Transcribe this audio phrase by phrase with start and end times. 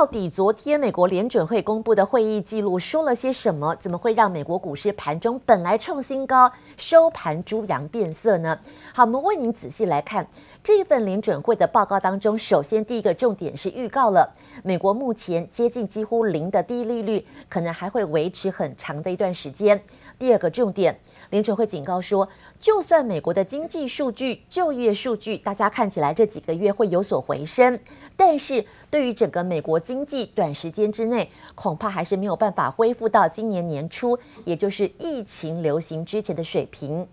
[0.00, 3.76] 到底昨天美国联准会公布的会议记录说了些什么？
[3.76, 8.58] 怎么会让美国股市盘中本来创新高，收盘猪羊变色呢？
[8.94, 10.26] 好，我们为您仔细来看
[10.62, 14.26] 这一份联准会的报告当中，首先第一个重点是预告了
[14.64, 19.78] 美国目前接近几乎零的低利率，可能还会维持很长的一段时间。
[20.18, 20.98] 第二个重点，
[21.30, 22.28] 联准会警告说，
[22.58, 27.78] 就算美国的经济数据、就业数据，大家看起来这几个月会有所回升，
[28.16, 37.06] 但是对于整个美国经济，短时间之内恐怕还是没有办法恢复到今年年初，也就是疫情流行之前的水平。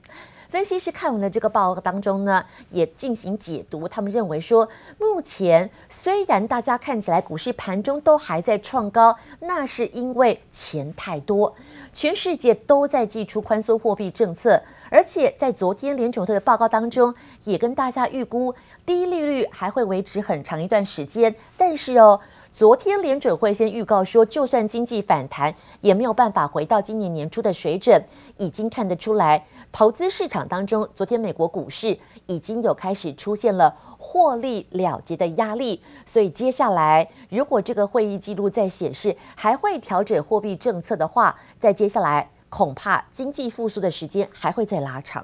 [0.50, 3.88] 分析师看完了这个报告当中呢，也进行解读。
[3.88, 11.54] 他们认为说，目前虽然大家看起来股市盘中都还在创高，那是因为钱太多，
[11.92, 21.36] 全世界都在祭出宽松货币政策，而且在昨天联储会的报告当中，也跟大家预估低利率还会维持很长一段时间。
[21.58, 22.20] 但是哦。
[22.58, 28.04] 昨天联准会先预告说，就算经济反弹，也没有办法回到今年年初的水准。
[28.38, 31.96] 已经看得出来，投资市场当中，昨天美国股市
[32.26, 35.80] 已经有开始出现了获利了结的压力。
[36.04, 45.24] 所以接下来，如果这个会议记录再显示还会调整货币政策的话，再接下来恐怕经济复苏的时间还会再拉长。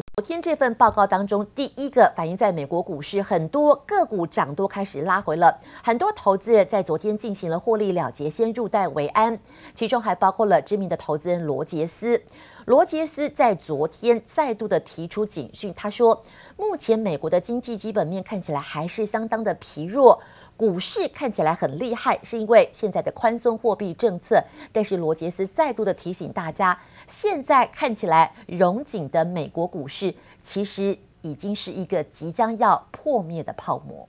[0.00, 9.38] 昨天这份报告当中，第一个反映在美国股市，很多个股涨多开始拉回了，很多投资人在昨天进行了获利了结，先入袋为安，
[9.74, 12.20] 其中还包括了知名的投资人罗杰斯。
[12.64, 16.20] 罗杰斯在昨天再度的提出警讯，他说，
[16.56, 20.20] 目前美国的经济基本面看起来还是相当的疲弱。
[20.56, 24.42] 股市看起来很厉害，是因为现在的宽松货币政策。
[24.72, 34.08] 但是罗杰斯再度的提醒大家，现在看起来融景的美国股市，其实已经是一个即将要破灭的泡沫。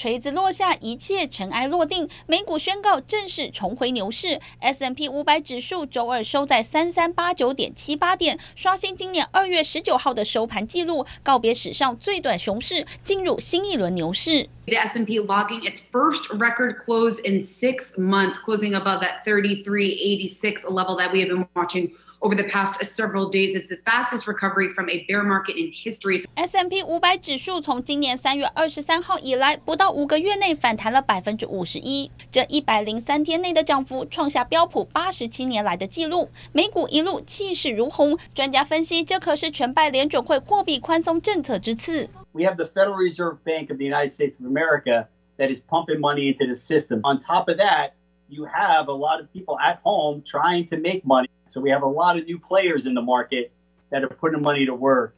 [0.00, 4.40] 锤子落下，一切尘埃落定，美股宣告正式重回牛市。
[4.58, 14.48] S M P 五百指数周二收在三三八九点七八点，刷新今年二月十九号的收盘纪录，告别史上最短熊市，进入新一轮牛市。
[14.64, 21.12] The S&P logging its first record close in six months, closing above that 3386 level that
[21.12, 21.90] we have been watching.
[22.21, 26.23] Over the past several days, it's the fastest recovery from a bear market in history.
[26.33, 36.29] S&P 五百指数从今年三月二十三号以来，不到五个月内反弹了百分之五十一，这一百零三天内的涨幅创下标普八十七年来的纪录。
[36.51, 42.09] 美股一路气势如虹，专家分析，这可是全拜联准会货币宽松政策之赐。
[42.31, 46.33] We have the Federal Reserve Bank of the United States of America that is pumping money
[46.33, 47.01] into the system.
[47.03, 47.91] On top of that,
[48.29, 51.29] you have a lot of people at home trying to make money.
[51.49, 53.51] So we have a lot of new players in the market
[53.91, 55.15] that are putting money to work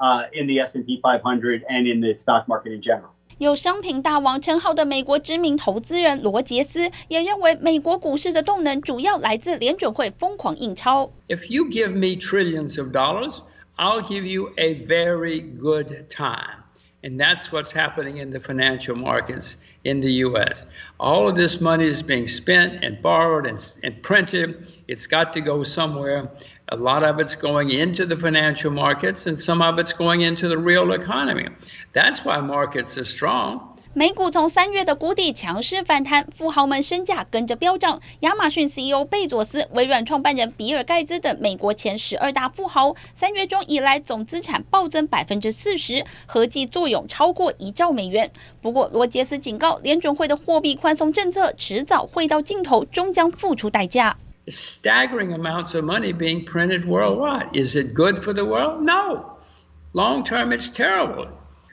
[0.00, 3.10] uh, in the S&P 500 and in the stock market in general.
[3.38, 11.12] 有商品大王称号的美国知名投资人罗杰斯也认为，美国股市的动能主要来自联准会疯狂印钞。
[11.28, 13.40] If you give me trillions of dollars,
[13.76, 16.64] I'll give you a very good time.
[17.02, 20.65] And that's what's happening in the financial markets in the U.S.
[20.99, 24.73] All of this money is being spent and borrowed and, and printed.
[24.87, 26.29] It's got to go somewhere.
[26.69, 30.47] A lot of it's going into the financial markets, and some of it's going into
[30.47, 31.49] the real economy.
[31.91, 33.70] That's why markets are strong.
[33.93, 37.99] 美股从三月的谷底强势反弹，富豪们身价跟着飙涨。
[38.21, 48.31] 亚马逊 CEO 贝佐斯、微软创办人比尔盖茨等美国前十二大富豪，三月中以来总资产暴增百分之四十，合计坐拥超过一兆美元。
[48.61, 54.15] 不过，罗杰斯警告，联准会的货币宽松政策迟早会到尽头，终将付出代价。
[54.47, 57.49] Staggering amounts of money being printed worldwide.
[57.53, 58.83] Is it good for the world?
[58.83, 59.37] No.
[59.91, 61.27] Long term, it's terrible.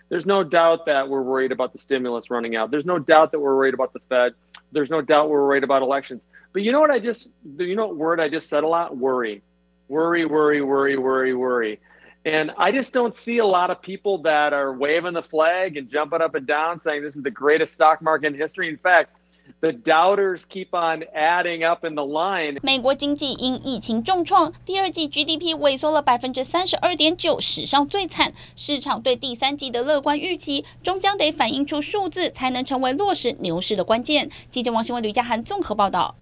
[0.09, 2.71] There's no doubt that we're worried about the stimulus running out.
[2.71, 4.33] There's no doubt that we're worried about the Fed.
[4.73, 6.23] There's no doubt we're worried about elections.
[6.53, 8.97] But you know what I just, you know what word I just said a lot?
[8.97, 9.43] Worry.
[9.89, 11.81] Worry, worry, worry, worry, worry.
[12.25, 15.91] And I just don't see a lot of people that are waving the flag and
[15.91, 18.69] jumping up and down saying this is the greatest stock market in history.
[18.69, 19.15] In fact,
[19.61, 22.59] The doubters keep on adding up in the line.
[22.63, 28.33] 美国经济因疫情重创，第二季 GDP 萎缩了百分之三十二点九，史上最惨。
[28.55, 34.31] 市场对第三季的乐观预期，终将得反映出数字，才能成为落实牛市的关键。
[34.51, 36.15] 记者王新文、吕家涵综合报道。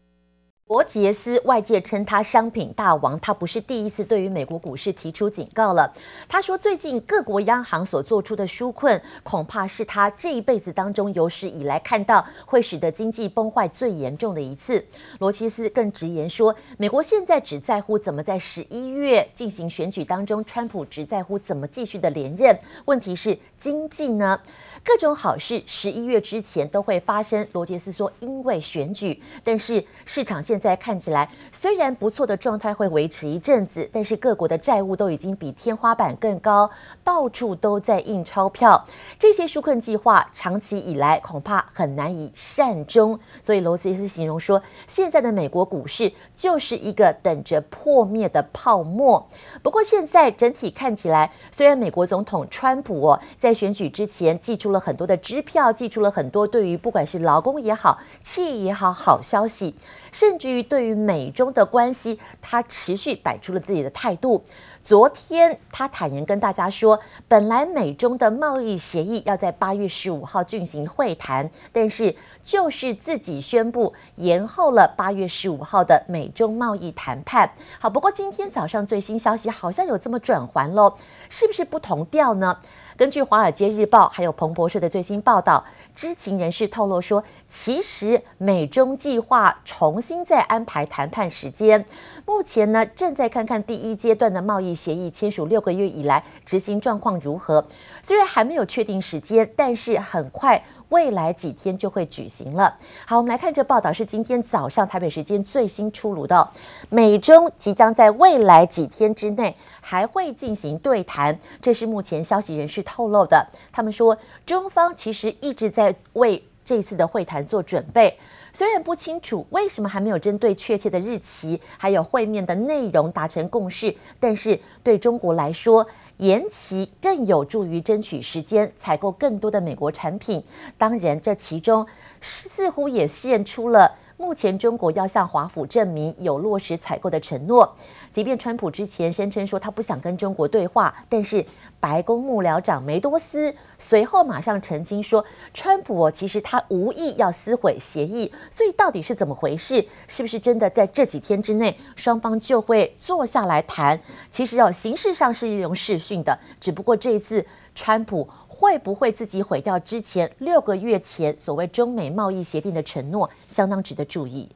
[0.69, 5.89] 罗杰斯，外界称他商品大王，他不是第一次对于美国股市提出警告了。
[6.29, 14.85] 他说，最近各国央行所做出的纾困，恐怕是他这一辈子当中有史以来看到会使得经济崩坏最严重的一次。
[15.21, 22.59] 罗杰斯更直言说，美国现在只在乎怎么在十一月进行选举当中，川普只在乎怎么继续的连任。
[22.87, 24.41] 问题是经济呢？
[24.87, 27.45] 各种好事十一月之前都会发生。
[27.51, 36.71] 罗杰斯说，因为选举，但是市场现在看起来虽然不错的状态会维持一阵子，但是各国的债务都已经比天花板更高，
[37.03, 38.83] 到处都在印钞票。
[39.19, 43.19] 这些纾困计划长期以来恐怕很难以善终。
[43.43, 49.27] 所以罗杰斯形容说，现在的美国股市就是一个等着破灭的泡沫。
[49.65, 59.75] 不过现在整体看起来，虽然美国总统川普在选举之前寄出了很多的支票，寄出了很多对于不管是劳工也好、企业也好好消息，
[60.13, 64.43] 甚至于对于美中的关系，他持续摆出了自己的态度。
[64.83, 72.15] 昨天他坦言跟大家说，本来美中的贸易协议要在八月十五号进行会谈，但是
[72.45, 77.51] 就是自己宣布延后了八月十五号的美中贸易谈判。
[77.81, 80.95] 好，不过今天早上最新消息好像有这么转环喽，
[81.29, 82.57] 是不是不同调呢？
[82.97, 85.63] 根据《华尔街日报》还有彭博社的最新报道，
[85.95, 91.85] 知情人士透露说，其实美中计划重新再安排谈判时间。
[92.25, 97.63] 目前呢，正在看看第一阶段的贸易协议签署六个月以来执行状况如何。
[98.03, 100.65] 虽然还没有确定时间，但是很快。
[100.89, 102.77] 未来几天就会举行了。
[103.05, 106.49] 好，我们来看这报道，是今天早上台北时间最新出炉的。
[106.91, 113.47] 美中即将在未来几天之内还会进行对谈，这是目前消息人士透露的。
[113.73, 118.19] 他们说，中方其实一直在为这次的会谈做准备，
[118.53, 125.87] 虽然不清楚为什么还没有针对确切的日期还有会面的内容达成共识，但是对中国来说，
[126.19, 130.43] 延期更有助于争取时间，采购更多的美国产品。
[130.79, 131.87] 当然，这其中
[132.21, 137.75] 似乎也现出了目前中国要向华府证明有落实采购的承诺。
[138.11, 141.45] 即便川普之前声称说他不想跟中国对话，但是
[141.79, 145.23] 白宫幕僚长梅多斯随后马上澄清说，
[145.53, 148.33] 川普，其实他无意要撕毁协议。
[148.51, 149.87] 所以到底是怎么回事？
[150.09, 154.01] 是不是真的在这几天之内双方就会坐下来谈？
[154.31, 157.45] 其实哦，形式上是一种视讯的，只不过这一次
[157.77, 164.49] 川普会不会自己毁掉之前六个月前所谓中美贸易协定的承诺，相当值得注意。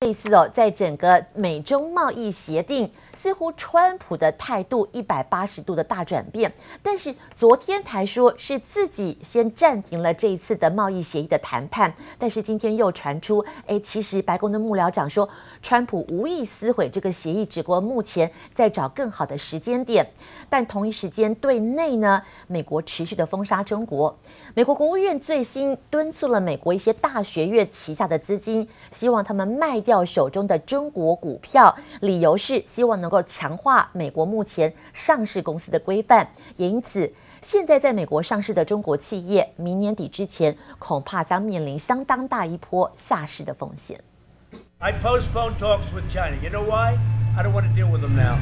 [0.00, 6.52] 这次哦，在整个美中贸易协定，似乎川普的态度一百八十度的大转变。
[6.82, 15.28] 但是昨天才说是自己先暂停了这一次的贸易协议的谈判，但是今天又传出，哎，其实白宫的幕僚长说，
[15.62, 20.06] 川普无意撕毁这个协议，只不过目前在找更好的时间点。
[20.48, 24.16] 但同一时间，对内呢，美国持续的封杀中国。
[24.54, 36.26] 美国国务院最新敦促了美国一些大学院旗下的资金，希望他们卖掉手中的中国股票，理由是希望能够强化美国目前上市公司的规范。
[36.56, 37.12] 也因此，
[37.42, 44.00] 现在在美国上市的中国企业，明年底之前恐怕将面临相当大一波下市的风险。
[44.78, 46.36] I postpone talks with China.
[46.42, 46.96] You know why?
[47.36, 48.38] I don't want to deal with them now.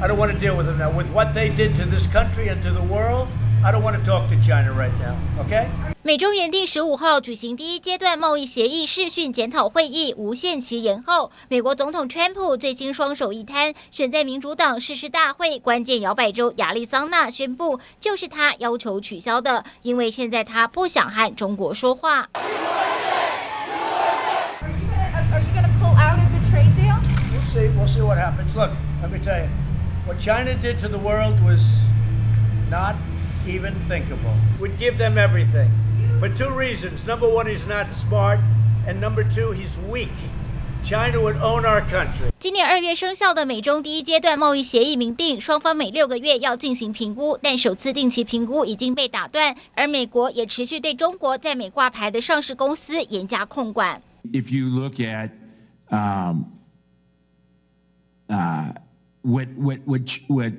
[0.00, 0.96] I don't want to deal with them now.
[0.96, 3.26] With what they did to this country and to the world.
[3.66, 5.66] I don't want to talk to China right now, okay?
[6.02, 11.32] 美中原定十五号举行第一阶段贸易协议视讯检讨会议，无限期延后。
[11.48, 22.28] 美国总统川普最新双手一摊，选在民主党誓师大会关键摇摆州亚利桑那宣布，就是他要求取消的，因为现在他不想和中国说话。
[22.32, 22.38] Are
[25.40, 26.94] you you gonna pull out of the trade deal?
[27.32, 27.68] We'll see.
[27.76, 28.54] We'll see what happens.
[28.54, 28.70] Look,
[29.02, 29.48] let me tell you,
[30.06, 31.80] what China did to the world was
[32.70, 32.94] not.
[33.47, 34.35] Even thinkable.
[34.59, 35.69] We'd give them everything
[36.19, 37.07] for two reasons.
[37.07, 38.39] Number one, he's not smart,
[38.87, 40.09] and number two, he's weak.
[40.83, 42.29] China would own our country.
[42.39, 54.01] 今年二月生效的美中第一阶段贸易协议明定，双方每六个月要进行评估，但首次定期评估已经被打断，而美国也持续对中国在美挂牌的上市公司严加控管。
[54.31, 55.29] If you look at,
[55.91, 56.45] um,
[58.27, 58.73] uh,
[59.21, 60.53] what, what, what, what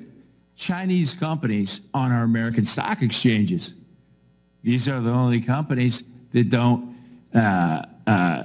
[0.58, 3.74] Chinese companies on our American stock exchanges.
[4.62, 6.96] These are the only companies that don't
[7.32, 8.42] uh, uh,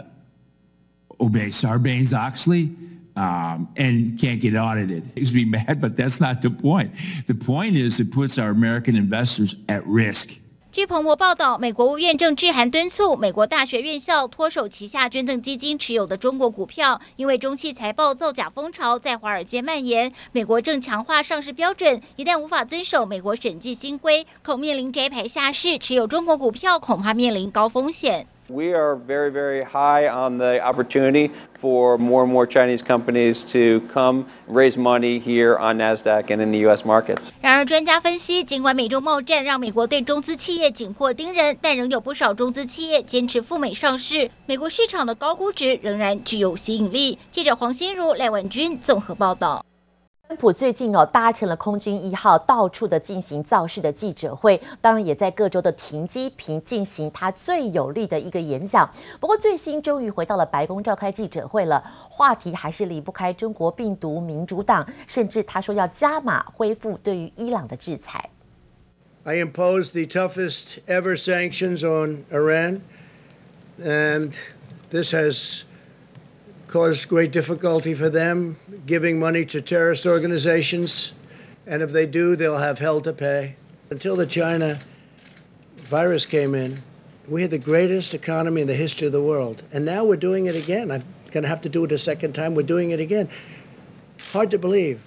[1.19, 2.75] obey Sarbanes-Oxley
[3.15, 5.07] um, and can't get audited.
[5.07, 6.93] It makes me mad, but that's not the point.
[7.25, 10.33] The point is it puts our American investors at risk.
[10.73, 20.11] 据彭博报道，美国务院正致函敦促美国大学院校脱手旗下捐赠基金持有的中国股票，因为中期财报造假风潮在华尔街蔓延。
[20.31, 25.77] 美国正强化上市标准，一旦无法遵守美国审计新规，恐面临摘牌下市。
[25.77, 28.25] 持有中国股票恐怕面临高风险。
[28.53, 34.25] We are very, very high on the opportunity for more and more Chinese companies to come
[34.47, 36.85] raise money here on NASDAQ and in the U.S.
[36.85, 37.29] markets.
[37.41, 44.29] 然而，专家分析，尽管美中贸战让美国对中资企业紧迫盯人，但仍有不少中资企业坚持赴美上市。
[44.45, 47.17] 美国市场的高估值仍然具有吸引力。
[47.31, 49.65] 记者黄心如、赖婉君综合报道。
[50.25, 58.89] 川普最近哦搭乘了空军一号，到处的进行造势的记者会，当然也在各州的停机坪进行他最有力的一个演讲。
[59.19, 68.29] 不过最新终于回到了白宫召开记者会了，话题还是离不开中国病毒、民主党，甚至他说要加码恢复对于伊朗的制裁。
[69.25, 72.79] I impose the toughest ever sanctions on Iran,
[73.77, 74.31] and
[74.89, 75.63] this has
[76.73, 81.13] caused great difficulty for them giving money to terrorist organizations.
[81.67, 83.57] And if they do, they'll have hell to pay.
[83.91, 84.79] Until the China
[85.75, 86.81] virus came in,
[87.27, 89.61] we had the greatest economy in the history of the world.
[89.71, 90.89] And now we're doing it again.
[90.89, 92.55] I'm going to have to do it a second time.
[92.55, 93.29] We're doing it again.
[94.31, 94.99] Hard to believe.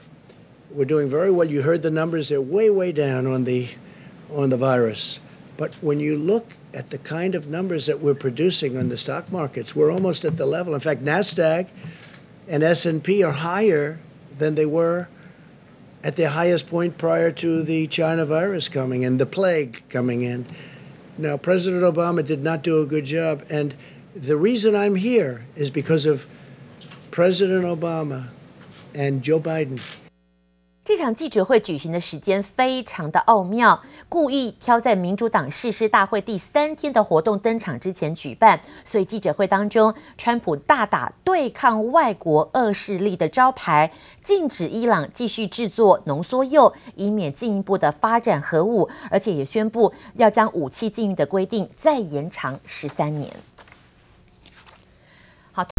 [0.71, 1.51] We're doing very well.
[1.51, 2.29] You heard the numbers.
[2.29, 3.69] They're way, way down on the,
[4.31, 5.19] on the virus.
[5.57, 9.33] But when you look at the kind of numbers that we're producing on the stock
[9.33, 10.75] markets, we're almost at the level.
[10.75, 11.69] In fact, Nasdaq
[12.49, 13.99] and S&P are higher
[14.39, 15.09] than they were
[16.05, 20.47] at the highest point prior to the China virus coming and the plague coming in.
[21.19, 23.75] Now, President Obama did not do a good job, and
[24.15, 26.27] the reason I'm here is because of
[27.11, 28.29] President Obama
[28.95, 29.81] and Joe Biden.
[30.87, 43.91] 这场记者会举行的时间非常的奥妙，故意挑在民主党誓师大会第三天的活动登场之前举办，所以记者会当中，川普大打对抗外国恶势力的招牌，
[44.23, 53.29] 禁止伊朗继续制作浓缩铀，以免进一步的发展核武，而且也宣布要将武器禁运的规定再延长十三年。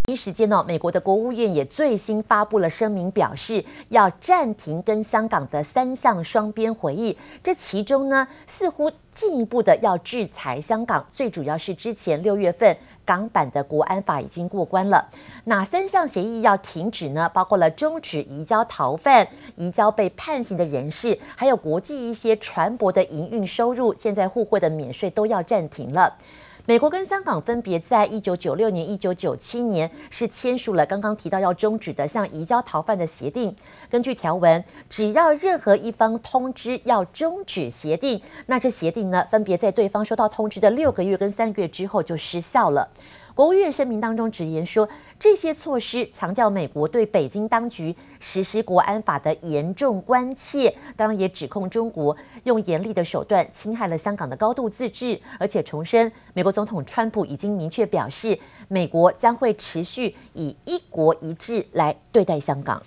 [0.08, 7.18] 好，同一时间呢，美国的国务院也最新发布了声明，表示要暂停跟香港的三项双边会议。
[7.44, 12.74] 这其中呢，似乎进一步的要制裁香港，最主要是之前六月份
[13.04, 15.06] 港版的国安法已经过关了。
[15.44, 17.30] 哪三项协议要停止呢？
[17.34, 26.16] 包括了终止移交逃犯、移交被判刑的人士，还有国际一些船舶的营运收入，现在互惠的免税都要暂停了。
[26.67, 33.55] 美国跟香港分别在一九九六年、一九九七年是签署了刚刚提到要终止的向移交逃犯的协定。
[33.89, 42.89] 根据条文，只要任何一方通知要终止协定，那这协定呢，分别在对方收到通知的六个月跟三个月之后就失效了。
[43.38, 44.89] 国务院声明当中直言说，
[45.20, 58.39] 这些措施强调美国对北京当局实施国安法的严重关切，当然也指控中国用严厉的手段侵害了香港的高度自治，而且重申，美国总统川普已经明确表示，
[58.70, 62.82] 美国将会持续以一国一制来对待香港。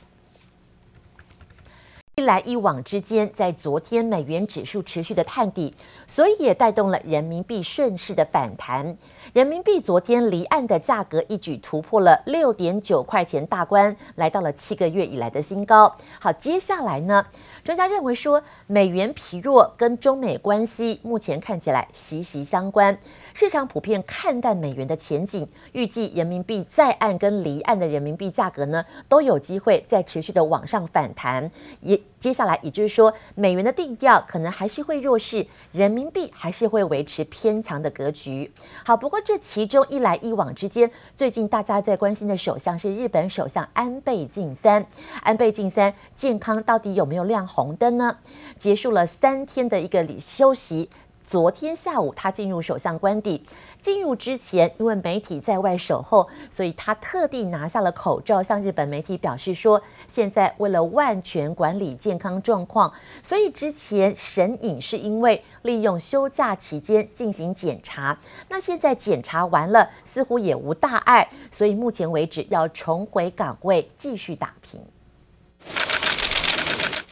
[2.17, 5.73] 一来一往之间，在昨天美元指数持续的探底，
[6.09, 8.95] 所以也带动了人民币顺势的反弹。
[9.33, 15.95] 人民币昨天离岸的价格一举突破了六点九块钱大关，来到了七个月以来的新高。
[16.19, 17.25] 好，接下来呢，
[17.63, 22.99] 专家认为说，美元疲弱跟中美关系目前看起来息息相关。
[23.33, 31.49] 市场普遍看淡美元的前景，预计人民币在岸跟离岸的人民币价格呢，都有机会再持续的往上反弹。
[31.81, 38.51] 也接下来，也就是说，美元的定调可能还是会弱势，人民币还是会维持偏强的格局。
[38.85, 44.87] 好，不过这其中一来一往之间，最近大家在关心的首相是日本首相安倍晋三。
[45.23, 48.17] 安倍晋三健康到底有没有亮红灯呢？
[48.57, 50.89] 结束了三天的一个休息。
[51.23, 53.43] 昨天下午，他进入首相官邸。
[53.81, 68.19] 进入之前，因为媒体在外守候，所以他特地拿下了口罩，向日本媒体表示说：“现在为了万全管理健康状况，所以之前神隐是因为利用休假期间进行检查。
[68.49, 74.81] 那现在检查完了，似乎也无大碍，所以目前为止要重回岗位继续打拼。”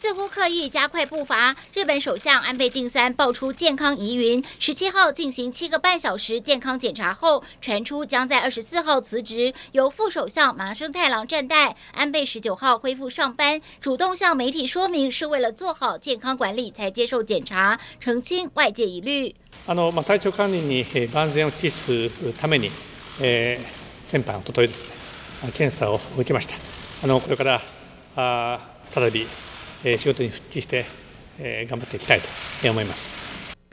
[0.08, 1.56] 似乎刻意加快步伐。
[1.74, 11.76] 日本首相安倍晋三爆出健康疑云，十七号进行七个半小时健康检查后，传出将在二十四号辞职，由副首相麻生太郎暂代。
[11.94, 19.36] 安倍十九号恢复上班，主动向媒体说明是为了做好健康管理才接受检查，澄清外界疑虑。
[19.66, 22.10] あのまあ体调管理に万全を期す
[22.42, 22.70] ために、
[23.22, 24.90] えー、先般おとといですね
[25.54, 26.56] 検查を受けました。
[27.04, 27.62] あのこれから
[28.16, 28.60] あ
[28.94, 29.28] 再び、えー、
[29.84, 30.86] 仕事に复帰して、
[31.40, 33.24] えー、顽张っていきたいと思います。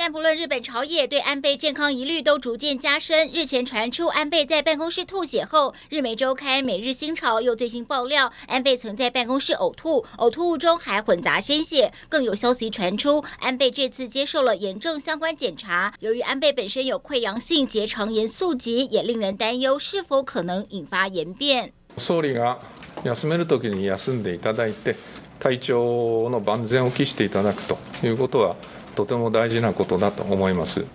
[0.02, 3.28] 但不论日本朝野对安倍健康疑虑都逐渐加深。
[3.34, 11.92] 日前传出安倍在办公室吐血后，日媒周刊《每日新潮》又最新爆料，安倍曾在办公室呕吐，呕吐物中还混杂鲜血。
[12.08, 21.74] 更有消息传出，安倍这次接受了炎症相关检查，由于安倍本身有溃疡性结肠炎宿疾，也令人担忧是否可能引发炎变。
[21.98, 22.58] 総理が
[23.04, 24.96] 休める时に休んでいただいて、
[25.39, 28.55] 体調の万全を期していただくということは。
[28.95, 30.85] とても大事なことだと思います。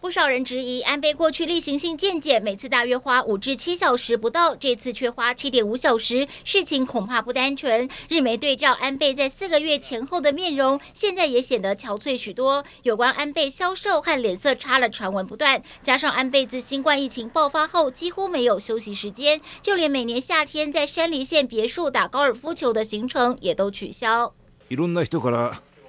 [0.00, 7.88] 不少人质疑安倍过去例行性健检每次大约花五至七小时不到，这次却花七点五小时，事情恐怕不单纯。
[8.10, 12.62] 日媒对照安倍在四个月前后的面容，现在也显得憔悴许多。
[12.82, 24.34] 有关安倍消瘦和脸色差的传闻不断，加上安倍自新冠疫情爆发后几乎没有休息时间，就连每年夏天在山梨县别墅打高尔夫球的行程也都取消。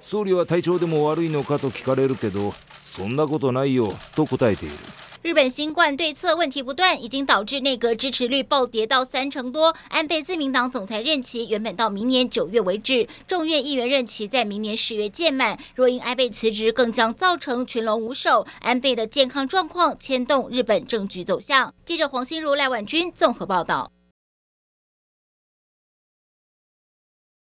[0.08, 2.54] 总理は体调でも悪いのかと闻かれるけど、
[2.90, 4.74] そんなことないよと答えている。
[5.22, 9.74] 日本新冠对策问题不断，已经导致内阁支持率暴跌到三成多。
[9.88, 15.58] 安倍自民党总裁任期原本到明年九月为止，众院议员任期在明年十月届满。
[15.74, 18.46] 若因安倍辞职，更将造成群龙无首。
[18.60, 21.74] 安倍的健康状况牵动日本政局走向。
[21.84, 23.90] 记者黄心如、赖婉君综合报道。